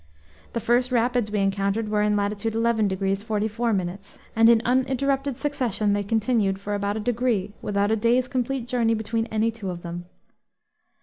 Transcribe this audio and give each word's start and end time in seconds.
The 0.53 0.59
first 0.59 0.91
rapids 0.91 1.29
we 1.29 1.37
encountered 1.41 1.87
were 1.89 2.01
in 2.01 2.15
latitude 2.15 2.55
11 2.55 2.87
degrees 2.87 3.21
44 3.21 3.71
minutes, 3.71 4.17
and 4.35 4.49
in 4.49 4.59
uninterrupted 4.65 5.37
succession 5.37 5.93
they 5.93 6.01
continued 6.01 6.59
for 6.59 6.73
about 6.73 6.97
a 6.97 6.99
degree, 6.99 7.53
without 7.61 7.91
a 7.91 7.95
day's 7.95 8.27
complete 8.27 8.67
journey 8.67 8.95
between 8.95 9.27
any 9.27 9.51
two 9.51 9.69
of 9.69 9.83
them. 9.83 10.05